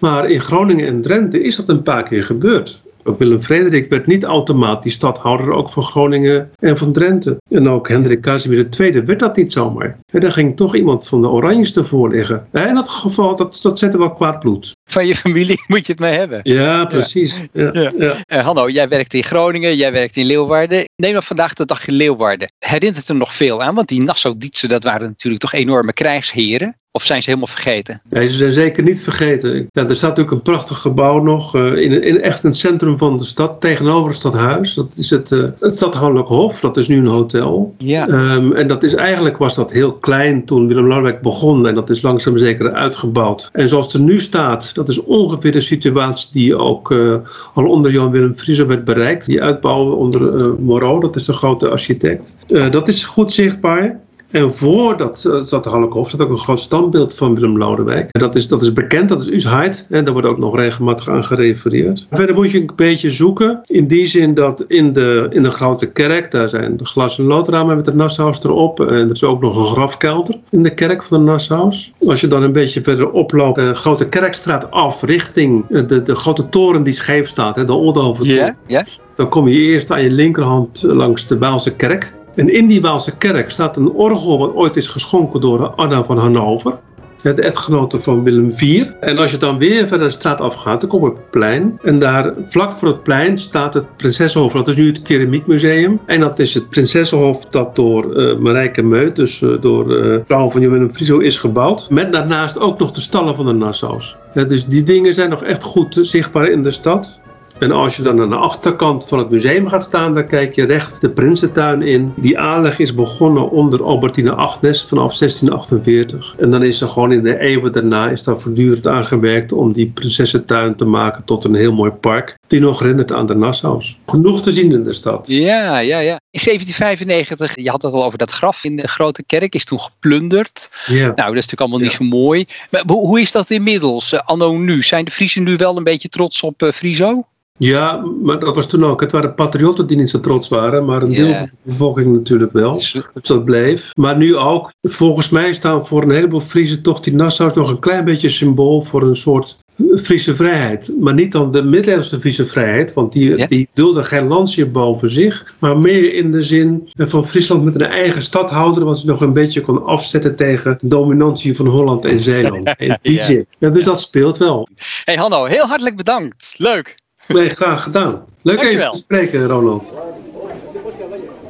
Maar 0.01 0.31
in 0.31 0.41
Groningen 0.41 0.87
en 0.87 1.01
Drenthe 1.01 1.43
is 1.43 1.57
dat 1.57 1.69
een 1.69 1.83
paar 1.83 2.03
keer 2.03 2.25
gebeurd. 2.25 2.83
Ook 3.05 3.19
Willem 3.19 3.43
Frederik 3.43 3.89
werd 3.89 4.07
niet 4.07 4.25
automatisch 4.25 4.95
stadhouder 4.95 5.53
ook 5.53 5.73
van 5.73 5.83
Groningen 5.83 6.51
en 6.59 6.79
van 6.79 6.93
Drenthe. 6.93 7.37
En 7.49 7.69
ook 7.69 7.89
Hendrik 7.89 8.21
Casimir 8.21 8.69
II 8.79 9.03
werd 9.03 9.19
dat 9.19 9.37
niet 9.37 9.53
zomaar. 9.53 9.99
En 10.07 10.21
daar 10.21 10.33
ging 10.33 10.57
toch 10.57 10.77
iemand 10.77 11.09
van 11.09 11.21
de 11.21 11.29
Oranjes 11.29 11.77
ervoor 11.77 12.11
liggen. 12.11 12.47
En 12.53 12.69
in 12.69 12.75
dat 12.75 12.89
geval, 12.89 13.37
dat, 13.37 13.59
dat 13.63 13.79
zette 13.79 13.99
wel 13.99 14.13
kwaad 14.13 14.41
bloed. 14.41 14.77
Van 14.85 15.07
je 15.07 15.17
familie 15.17 15.63
moet 15.69 15.87
je 15.87 15.93
het 15.93 16.01
mee 16.01 16.15
hebben. 16.15 16.41
Ja, 16.43 16.85
precies. 16.85 17.47
Ja. 17.53 17.71
Ja. 17.73 17.93
Ja. 17.99 18.17
Uh, 18.27 18.45
Hanno, 18.45 18.69
jij 18.69 18.89
werkt 18.89 19.15
in 19.15 19.25
Groningen, 19.25 19.77
jij 19.77 19.93
werkt 19.93 20.17
in 20.17 20.27
Leeuwarden. 20.27 20.85
Neem 20.97 21.15
nog 21.15 21.25
vandaag 21.25 21.55
de 21.55 21.65
dag 21.65 21.87
in 21.87 21.95
Leeuwarden. 21.95 22.53
Herinnert 22.59 22.97
het 22.97 23.09
er 23.09 23.15
nog 23.15 23.35
veel 23.35 23.63
aan? 23.63 23.75
Want 23.75 23.89
die 23.89 24.03
Nassau-Dietsen, 24.03 24.69
dat 24.69 24.85
waren 24.85 25.09
natuurlijk 25.09 25.43
toch 25.43 25.53
enorme 25.53 25.93
krijgsheren? 25.93 26.77
Of 26.93 27.05
zijn 27.05 27.23
ze 27.23 27.29
helemaal 27.29 27.53
vergeten? 27.53 28.03
Nee, 28.09 28.29
ze 28.29 28.37
zijn 28.37 28.51
zeker 28.51 28.83
niet 28.83 29.01
vergeten. 29.01 29.69
Ja, 29.73 29.89
er 29.89 29.97
staat 29.97 30.09
natuurlijk 30.09 30.37
een 30.37 30.53
prachtig 30.53 30.79
gebouw 30.79 31.23
nog 31.23 31.55
uh, 31.55 31.83
in, 31.83 32.03
in, 32.03 32.21
echt 32.21 32.43
het 32.43 32.57
centrum 32.57 32.99
van 32.99 33.19
de 33.19 33.25
stad, 33.25 33.61
tegenover 33.61 34.09
het 34.09 34.19
stadhuis. 34.19 34.75
Dat 34.75 34.93
is 34.97 35.11
het, 35.11 35.31
uh, 35.31 35.49
het 35.59 35.77
Stadhoudelijk 35.77 36.29
Hof, 36.29 36.61
dat 36.61 36.77
is 36.77 36.89
nu 36.89 36.97
een 36.97 37.07
hotel. 37.07 37.75
Ja. 37.79 38.09
Um, 38.09 38.53
en 38.53 38.69
dat 38.69 38.83
is 38.83 38.95
eigenlijk 38.95 39.37
was 39.37 39.55
dat 39.55 39.73
heel 39.73 39.93
klein 39.93 40.45
toen 40.45 40.67
Willem 40.67 40.87
Lodewijk 40.87 41.23
begon 41.23 41.67
en 41.67 41.75
dat 41.75 41.91
is 41.91 42.03
langzaam 42.03 42.39
zeker 42.39 42.73
uitgebouwd. 42.73 43.49
En 43.53 43.69
zoals 43.69 43.85
het 43.85 43.95
er 43.95 44.01
nu 44.01 44.21
staat, 44.21 44.75
dat 44.75 44.89
is 44.89 45.03
ongeveer 45.03 45.53
de 45.53 45.61
situatie 45.61 46.29
die 46.33 46.57
ook 46.57 46.91
uh, 46.91 47.19
al 47.55 47.67
onder 47.67 47.93
Jan 47.93 48.11
Willem 48.11 48.35
Frieso 48.35 48.67
werd 48.67 48.85
bereikt. 48.85 49.27
Die 49.27 49.43
uitbouw 49.43 49.93
onder 49.93 50.55
Moreau, 50.61 51.01
dat 51.01 51.17
is 51.17 51.25
de 51.25 51.33
grote 51.33 51.71
architect. 51.71 52.35
dat 52.71 52.89
is 52.89 53.05
goed 53.05 53.33
zichtbaar. 53.33 54.01
En 54.31 54.55
voor 54.55 54.97
dat, 54.97 55.23
dat 55.49 55.65
Hallekoff 55.65 56.09
staat 56.09 56.21
ook 56.21 56.31
een 56.31 56.39
groot 56.39 56.61
standbeeld 56.61 57.15
van 57.15 57.35
Willem 57.35 57.59
Lodewijk. 57.59 58.09
En 58.11 58.21
dat 58.21 58.35
is, 58.35 58.49
dat 58.49 58.63
is 58.63 58.73
bekend, 58.73 59.09
dat 59.09 59.21
is 59.21 59.29
Usheid. 59.29 59.87
En 59.89 60.05
daar 60.05 60.13
wordt 60.13 60.29
ook 60.29 60.39
nog 60.39 60.57
regelmatig 60.57 61.09
aan 61.09 61.25
gerefereerd. 61.25 62.07
Verder 62.11 62.35
moet 62.35 62.51
je 62.51 62.61
een 62.61 62.71
beetje 62.77 63.11
zoeken. 63.11 63.61
In 63.67 63.87
die 63.87 64.07
zin 64.07 64.35
dat 64.35 64.65
in 64.69 64.93
de, 64.93 65.27
in 65.31 65.43
de 65.43 65.51
grote 65.51 65.87
kerk, 65.87 66.31
daar 66.31 66.49
zijn 66.49 66.77
de 66.77 66.85
glas- 66.85 67.19
en 67.19 67.25
loodramen 67.25 67.77
met 67.77 67.85
de 67.85 67.95
Nassau's 67.95 68.45
erop. 68.45 68.81
En 68.81 68.87
er 68.87 69.11
is 69.11 69.25
ook 69.25 69.41
nog 69.41 69.57
een 69.57 69.67
grafkelder 69.67 70.35
in 70.51 70.63
de 70.63 70.75
kerk 70.75 71.03
van 71.03 71.19
de 71.19 71.31
Nassau's. 71.31 71.93
Als 72.07 72.21
je 72.21 72.27
dan 72.27 72.43
een 72.43 72.53
beetje 72.53 72.83
verder 72.83 73.11
oploopt, 73.11 73.57
de 73.57 73.75
grote 73.75 74.09
kerkstraat 74.09 74.71
af 74.71 75.03
richting 75.03 75.67
de, 75.67 76.03
de 76.03 76.15
grote 76.15 76.49
toren 76.49 76.83
die 76.83 76.93
scheef 76.93 77.29
staat, 77.29 77.57
hè, 77.57 77.65
de 77.65 77.73
Oldhoventoren. 77.73 78.45
Ja, 78.45 78.57
ja. 78.67 78.85
Dan 79.15 79.29
kom 79.29 79.49
je 79.49 79.59
eerst 79.59 79.91
aan 79.91 80.03
je 80.03 80.11
linkerhand 80.11 80.83
langs 80.83 81.27
de 81.27 81.39
Waalse 81.39 81.75
kerk. 81.75 82.13
En 82.35 82.53
in 82.53 82.67
die 82.67 82.81
Waalse 82.81 83.17
kerk 83.17 83.51
staat 83.51 83.77
een 83.77 83.91
orgel 83.91 84.39
wat 84.39 84.55
ooit 84.55 84.77
is 84.77 84.89
geschonken 84.89 85.41
door 85.41 85.69
Anna 85.69 86.05
van 86.05 86.19
Hannover. 86.19 86.79
De 87.23 87.43
echtgenote 87.43 88.01
van 88.01 88.25
Willem 88.25 88.51
IV. 88.51 88.87
En 89.01 89.19
als 89.19 89.31
je 89.31 89.37
dan 89.37 89.59
weer 89.59 89.87
verder 89.87 90.07
de 90.07 90.13
straat 90.13 90.41
afgaat, 90.41 90.81
dan 90.81 90.91
kom 90.91 91.03
je 91.03 91.11
op 91.11 91.17
het 91.17 91.31
plein. 91.31 91.79
En 91.83 91.99
daar 91.99 92.35
vlak 92.49 92.79
voor 92.79 92.89
het 92.89 93.03
plein 93.03 93.39
staat 93.39 93.75
het 93.75 93.97
Prinsessenhof. 93.97 94.53
Dat 94.53 94.69
is 94.69 94.77
nu 94.77 94.87
het 94.87 95.03
Keramiekmuseum. 95.03 96.01
En 96.07 96.21
dat 96.21 96.39
is 96.39 96.55
het 96.55 96.69
Prinsessenhof 96.69 97.45
dat 97.45 97.77
door 97.77 98.17
uh, 98.17 98.39
Marijke 98.39 98.83
Meut, 98.83 99.17
dus 99.17 99.41
uh, 99.41 99.61
door 99.61 99.97
uh, 99.97 100.19
vrouw 100.25 100.51
van 100.51 100.61
Willem 100.61 100.91
Frieso, 100.91 101.19
is 101.19 101.39
gebouwd. 101.39 101.91
Met 101.91 102.13
daarnaast 102.13 102.59
ook 102.59 102.79
nog 102.79 102.93
de 102.93 103.01
stallen 103.01 103.35
van 103.35 103.47
de 103.47 103.53
Nassau's. 103.53 104.17
Dus 104.35 104.67
die 104.67 104.83
dingen 104.83 105.15
zijn 105.15 105.31
nog 105.31 105.45
echt 105.45 105.63
goed 105.63 105.99
zichtbaar 106.01 106.49
in 106.49 106.63
de 106.63 106.71
stad. 106.71 107.21
En 107.61 107.73
als 107.73 107.97
je 107.97 108.03
dan 108.03 108.21
aan 108.21 108.29
de 108.29 108.37
achterkant 108.37 109.09
van 109.09 109.19
het 109.19 109.31
museum 109.31 109.69
gaat 109.69 109.85
staan, 109.85 110.15
dan 110.15 110.27
kijk 110.27 110.55
je 110.55 110.65
recht 110.65 111.01
de 111.01 111.11
Prinsentuin 111.11 111.83
in. 111.83 112.13
Die 112.17 112.39
aanleg 112.39 112.79
is 112.79 112.95
begonnen 112.95 113.51
onder 113.51 113.83
Albertine 113.83 114.35
Agnes 114.35 114.85
vanaf 114.85 115.17
1648. 115.17 116.35
En 116.39 116.51
dan 116.51 116.63
is 116.63 116.81
er 116.81 116.89
gewoon 116.89 117.13
in 117.13 117.23
de 117.23 117.39
eeuwen 117.39 117.73
daarna 117.73 118.11
is 118.11 118.23
daar 118.23 118.41
voortdurend 118.41 118.87
aangewerkt 118.87 119.53
om 119.53 119.73
die 119.73 119.87
Prinsessentuin 119.87 120.77
te 120.77 120.85
maken 120.85 121.25
tot 121.25 121.45
een 121.45 121.55
heel 121.55 121.73
mooi 121.73 121.91
park. 121.91 122.39
Die 122.47 122.61
nog 122.61 122.79
herinnert 122.79 123.13
aan 123.13 123.27
de 123.27 123.35
Nassau's. 123.35 123.99
Genoeg 124.07 124.43
te 124.43 124.51
zien 124.51 124.73
in 124.73 124.85
de 124.85 124.93
stad. 124.93 125.27
Ja, 125.29 125.79
ja, 125.79 125.99
ja. 125.99 126.21
In 126.31 126.41
1795, 126.45 127.57
je 127.65 127.71
had 127.71 127.83
het 127.83 127.93
al 127.93 128.05
over 128.05 128.19
dat 128.19 128.31
graf 128.31 128.65
in 128.65 128.77
de 128.77 128.89
grote 128.89 129.23
kerk, 129.23 129.55
is 129.55 129.65
toen 129.65 129.81
geplunderd. 129.81 130.71
Ja. 130.87 130.95
Nou, 130.95 131.15
dat 131.15 131.27
is 131.27 131.35
natuurlijk 131.35 131.61
allemaal 131.61 131.79
niet 131.79 131.93
zo 131.93 132.05
mooi. 132.05 132.47
Maar 132.71 132.83
hoe 132.87 133.21
is 133.21 133.33
dat 133.33 133.51
inmiddels, 133.51 134.25
anno 134.25 134.57
nu? 134.57 134.83
Zijn 134.83 135.05
de 135.05 135.11
Friesen 135.11 135.43
nu 135.43 135.57
wel 135.57 135.77
een 135.77 135.85
beetje 135.85 136.09
trots 136.09 136.43
op 136.43 136.63
uh, 136.63 136.73
Friso? 136.73 137.25
Ja, 137.61 138.05
maar 138.23 138.39
dat 138.39 138.55
was 138.55 138.67
toen 138.67 138.85
ook. 138.85 139.01
Het 139.01 139.13
waren 139.13 139.35
patriotten 139.35 139.87
die 139.87 139.97
niet 139.97 140.11
zo 140.11 140.21
trots 140.21 140.49
waren, 140.49 140.85
maar 140.85 141.03
een 141.03 141.15
deel 141.15 141.27
yeah. 141.27 141.39
van 141.39 141.49
de 141.63 141.71
bevolking 141.71 142.13
natuurlijk 142.13 142.53
wel. 142.53 142.73
Dus 142.73 143.27
dat 143.27 143.45
bleef. 143.45 143.93
Maar 143.97 144.17
nu 144.17 144.37
ook, 144.37 144.73
volgens 144.83 145.29
mij 145.29 145.53
staan 145.53 145.87
voor 145.87 146.03
een 146.03 146.11
heleboel 146.11 146.41
Friesen 146.41 146.83
toch 146.83 147.01
die 147.01 147.15
Nassau's 147.15 147.55
nog 147.55 147.69
een 147.69 147.79
klein 147.79 148.05
beetje 148.05 148.29
symbool 148.29 148.83
voor 148.83 149.03
een 149.03 149.17
soort 149.17 149.59
Friese 150.03 150.37
vrijheid. 150.37 150.93
Maar 151.01 151.15
niet 151.15 151.33
dan 151.33 151.51
de 151.51 151.63
middeleeuwse 151.63 152.21
Friese 152.21 152.47
vrijheid, 152.47 152.93
want 152.93 153.13
die, 153.13 153.47
die 153.47 153.69
dulde 153.75 154.05
geen 154.05 154.27
landje 154.27 154.67
boven 154.67 155.11
zich. 155.11 155.55
Maar 155.59 155.79
meer 155.79 156.15
in 156.15 156.31
de 156.31 156.43
zin 156.43 156.89
van 156.97 157.27
Friesland 157.27 157.65
met 157.65 157.75
een 157.75 157.87
eigen 157.87 158.23
stadhouder, 158.23 158.85
wat 158.85 158.99
ze 158.99 159.07
nog 159.07 159.21
een 159.21 159.33
beetje 159.33 159.61
kon 159.61 159.85
afzetten 159.85 160.37
tegen 160.37 160.79
de 160.81 160.89
dominantie 160.89 161.57
van 161.57 161.67
Holland 161.67 162.05
en 162.05 162.21
Zeeland. 162.21 162.75
In 162.79 162.99
die 163.03 163.13
Ja. 163.13 163.25
zin. 163.25 163.47
Ja, 163.59 163.71
dus 163.71 163.85
dat 163.85 164.01
speelt 164.01 164.37
wel. 164.37 164.69
Hey 165.05 165.17
Hanno, 165.17 165.45
heel 165.45 165.67
hartelijk 165.67 165.97
bedankt. 165.97 166.55
Leuk. 166.57 166.97
Nee, 167.35 167.49
graag 167.49 167.83
gedaan. 167.83 168.25
Leuk 168.43 168.57
Dankjewel. 168.57 168.87
even 168.87 168.97
te 168.97 169.03
spreken, 169.03 169.47
Ronald. 169.47 169.95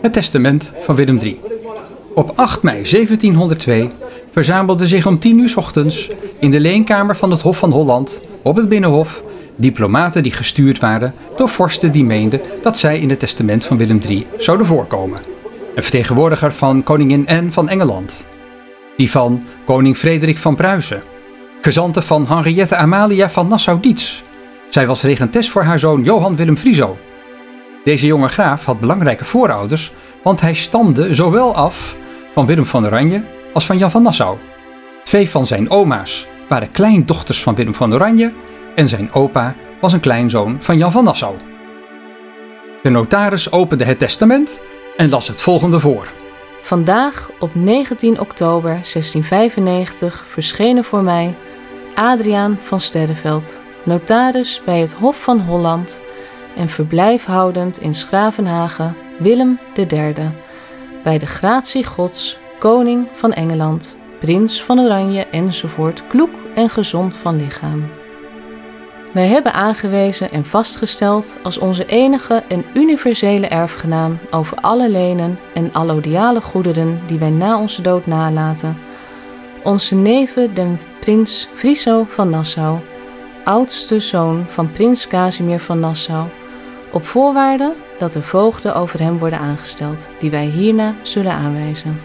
Het 0.01 0.13
testament 0.13 0.75
van 0.81 0.95
Willem 0.95 1.19
III. 1.19 1.41
Op 2.15 2.33
8 2.35 2.63
mei 2.63 2.83
1702 2.83 3.91
verzamelde 4.33 4.87
zich 4.87 5.07
om 5.07 5.19
10 5.19 5.39
uur 5.39 5.49
's 5.49 5.57
ochtends 5.57 6.11
in 6.39 6.51
de 6.51 6.61
leenkamer 6.61 7.17
van 7.17 7.31
het 7.31 7.41
Hof 7.41 7.59
van 7.59 7.71
Holland 7.71 8.21
op 8.43 8.57
het 8.57 8.69
Binnenhof 8.69 9.23
Diplomaten 9.57 10.23
die 10.23 10.33
gestuurd 10.33 10.79
waren 10.79 11.15
door 11.37 11.49
vorsten 11.49 11.93
die 11.93 12.05
meenden 12.05 12.41
dat 12.63 12.79
zij 12.79 12.99
in 12.99 13.11
het 13.11 13.19
testament 13.19 13.65
van 13.65 13.77
Willem 13.77 14.01
III 14.09 14.27
zouden 14.39 14.67
voorkomen. 14.67 15.21
Een 15.75 15.83
vertegenwoordiger 15.83 16.53
van 16.53 16.83
koningin 16.83 17.27
Anne 17.27 17.53
van 17.53 17.69
Engeland. 17.69 18.29
Die 18.97 19.11
van 19.11 19.45
koning 19.67 19.97
Frederik 19.97 20.39
van 20.39 20.55
Pruisen. 20.55 21.03
Gezanten 21.63 22.03
van 22.03 22.27
Henriette 22.27 22.77
Amalia 22.77 23.31
van 23.31 23.49
Nassau-Dietz. 23.49 24.23
Zij 24.71 24.87
was 24.87 25.03
regentes 25.03 25.51
voor 25.51 25.63
haar 25.63 25.79
zoon 25.79 26.03
Johan 26.03 26.37
Willem 26.37 26.57
Frieso. 26.57 26.97
Deze 27.85 28.07
jonge 28.07 28.29
graaf 28.29 28.65
had 28.65 28.81
belangrijke 28.81 29.25
voorouders, 29.25 29.93
want 30.23 30.41
hij 30.41 30.55
stamde 30.55 31.15
zowel 31.15 31.55
af 31.55 31.97
van 32.33 32.47
Willem 32.47 32.67
van 32.67 32.87
Oranje 32.87 33.25
als 33.53 33.67
van 33.67 33.79
Jan 33.79 33.91
van 33.91 34.03
Nassau. 34.03 34.39
Twee 35.03 35.31
van 35.31 35.47
zijn 35.47 35.71
oma's 35.71 36.27
waren 36.49 36.71
kleindochters 36.71 37.43
van 37.43 37.55
Willem 37.55 37.75
van 37.75 37.95
Oranje 37.95 38.33
en 38.75 38.89
zijn 38.89 39.13
opa 39.13 39.55
was 39.81 39.93
een 39.93 40.01
kleinzoon 40.01 40.57
van 40.61 40.79
Jan 40.79 40.93
van 40.93 41.05
Nassau. 41.05 41.37
De 42.83 42.91
notaris 42.91 43.53
opende 43.53 43.85
het 43.85 43.99
testament 43.99 44.61
en 44.97 45.09
las 45.09 45.29
het 45.29 45.41
volgende 45.41 45.81
voor. 45.81 46.13
Vandaag, 46.61 47.31
op 47.39 47.55
19 47.55 48.21
oktober 48.21 48.71
1695, 48.71 50.25
verschenen 50.29 50.85
voor 50.85 51.03
mij 51.03 51.35
Adriaan 51.95 52.59
van 52.61 52.81
Sterreveld, 52.81 53.63
notaris 53.91 54.63
bij 54.65 54.81
het 54.81 54.93
Hof 54.93 55.23
van 55.23 55.41
Holland 55.41 56.03
en 56.57 56.69
verblijfhoudend 56.69 57.79
in 57.79 57.95
Schravenhagen, 57.95 58.97
Willem 59.19 59.59
III, 59.75 60.15
bij 61.03 61.19
de 61.19 61.27
gratie 61.27 61.85
Gods, 61.85 62.39
koning 62.59 63.09
van 63.13 63.33
Engeland, 63.33 63.97
prins 64.21 64.63
van 64.63 64.81
Oranje 64.81 65.27
enzovoort, 65.27 66.07
kloek 66.07 66.31
en 66.55 66.69
gezond 66.69 67.17
van 67.17 67.37
lichaam. 67.37 67.89
Wij 69.13 69.27
hebben 69.27 69.55
aangewezen 69.55 70.31
en 70.31 70.45
vastgesteld 70.45 71.39
als 71.43 71.59
onze 71.59 71.87
enige 71.87 72.43
en 72.49 72.65
universele 72.75 73.47
erfgenaam 73.47 74.19
over 74.31 74.57
alle 74.57 74.91
lenen 74.91 75.39
en 75.55 75.73
allodiale 75.73 76.41
goederen 76.41 77.01
die 77.07 77.19
wij 77.19 77.31
na 77.31 77.61
onze 77.61 77.83
dood 77.83 78.07
nalaten, 78.07 78.79
onze 79.65 79.95
neven 79.95 80.55
den 80.55 80.81
prins 81.01 81.49
Friso 81.55 82.05
van 82.09 82.31
Nassau, 82.31 82.79
oudste 83.51 84.01
zoon 84.01 84.45
van 84.49 84.71
prins 84.71 85.07
Casimir 85.07 85.61
van 85.61 85.81
Nassau, 85.81 86.29
op 86.93 87.07
voorwaarde 87.07 87.75
dat 87.99 88.15
er 88.15 88.23
voogden 88.23 88.75
over 88.75 89.01
hem 89.01 89.19
worden 89.19 89.39
aangesteld, 89.39 90.11
die 90.21 90.31
wij 90.31 90.47
hierna 90.47 90.95
zullen 91.03 91.33
aanwijzen. 91.33 92.01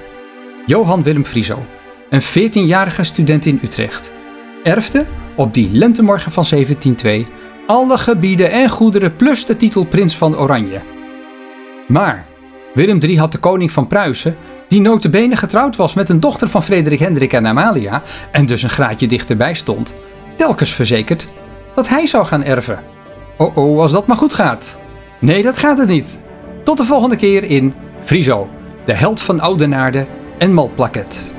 Johan 0.66 1.04
Willem 1.04 1.26
Frieso, 1.26 1.66
een 2.10 2.22
14-jarige 2.22 3.04
student 3.04 3.46
in 3.46 3.60
Utrecht, 3.64 4.12
erfde 4.64 5.06
op 5.36 5.54
die 5.54 5.70
lentemorgen 5.72 6.32
van 6.32 6.46
1702 6.50 7.28
alle 7.68 7.98
gebieden 7.98 8.52
en 8.52 8.70
goederen 8.70 9.16
plus 9.16 9.46
de 9.46 9.58
titel 9.58 9.86
prins 9.86 10.18
van 10.18 10.38
Oranje. 10.38 10.82
Maar 11.88 12.26
Willem 12.74 13.00
III 13.00 13.18
had 13.18 13.32
de 13.32 13.38
koning 13.38 13.72
van 13.72 13.88
Pruisen, 13.88 14.38
die 14.68 14.82
notabene 14.82 15.36
getrouwd 15.36 15.76
was 15.76 15.94
met 15.94 16.10
een 16.10 16.20
dochter 16.20 16.50
van 16.50 16.64
Frederik 16.64 17.00
Hendrik 17.00 17.34
en 17.34 17.48
Amalia 17.48 18.04
en 18.32 18.46
dus 18.46 18.64
een 18.64 18.70
graadje 18.70 19.08
dichterbij 19.08 19.54
stond, 19.54 19.96
telkens 20.36 20.74
verzekerd 20.74 21.26
dat 21.74 21.88
hij 21.88 22.08
zou 22.08 22.26
gaan 22.26 22.44
erven. 22.44 22.80
Oh 23.38 23.58
oh, 23.58 23.80
als 23.80 23.92
dat 23.92 24.08
maar 24.08 24.18
goed 24.18 24.34
gaat. 24.34 24.80
Nee, 25.20 25.44
dat 25.44 25.58
gaat 25.58 25.78
het 25.78 25.88
niet. 25.88 26.24
Tot 26.64 26.78
de 26.78 26.86
volgende 26.86 27.16
keer 27.16 27.44
in 27.44 27.74
Friso, 28.04 28.50
de 28.86 28.94
held 28.94 29.22
van 29.22 29.40
Oudenaarde 29.40 30.08
en 30.38 30.54
Malplaket. 30.54 31.35